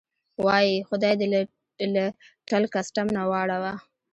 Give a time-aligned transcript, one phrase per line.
[0.45, 1.27] وایي: خدای دې
[1.97, 2.03] له
[2.49, 3.73] ټل کسټم نه واړوه.